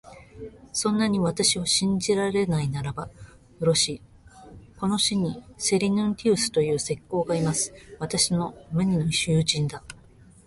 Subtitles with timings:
[0.73, 3.11] そんなに私を信じられないならば、よ
[3.59, 4.01] ろしい、
[4.79, 7.71] この市にセリヌンティウスという石工がいます。
[7.99, 9.83] 私の無二の友人だ。